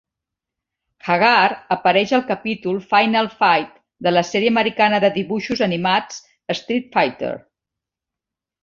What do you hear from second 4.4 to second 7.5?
americana de dibuixos animats "Street Fighter".